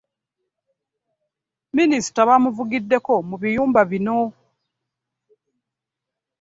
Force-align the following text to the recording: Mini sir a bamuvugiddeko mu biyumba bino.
Mini 1.73 1.97
sir 2.05 2.19
a 2.21 2.23
bamuvugiddeko 2.29 3.13
mu 3.29 3.35
biyumba 3.41 3.81
bino. 3.91 4.17